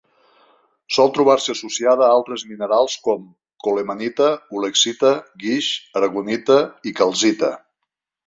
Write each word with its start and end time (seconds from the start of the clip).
Sol 0.95 1.11
trobar-se 1.17 1.51
associada 1.57 2.03
a 2.05 2.13
altres 2.13 2.45
minerals 2.53 2.95
com: 3.09 3.27
colemanita, 3.67 4.31
ulexita, 4.61 5.13
guix, 5.45 5.71
aragonita 6.01 6.57
i 6.89 6.95
calcita. 7.03 7.53